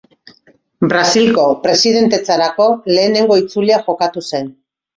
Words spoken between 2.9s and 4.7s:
lehenengo itzulia jokatu zen.